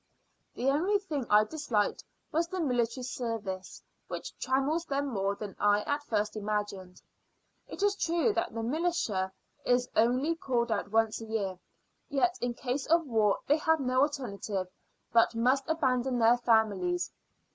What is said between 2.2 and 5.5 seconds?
was the military service, which trammels them more